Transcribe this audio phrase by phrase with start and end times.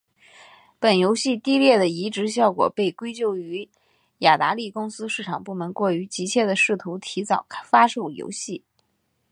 [0.79, 3.69] 本游戏低劣的移植效果被归咎于
[4.17, 8.63] 雅达利公司市场部门过于急切地试图提早发售游戏。